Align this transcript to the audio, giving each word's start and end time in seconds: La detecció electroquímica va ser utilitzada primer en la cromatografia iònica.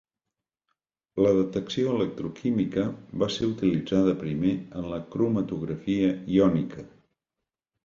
La 1.25 1.33
detecció 1.39 1.91
electroquímica 1.97 2.87
va 3.25 3.29
ser 3.35 3.51
utilitzada 3.53 4.17
primer 4.25 4.55
en 4.81 4.89
la 4.95 5.01
cromatografia 5.17 6.11
iònica. 6.41 6.91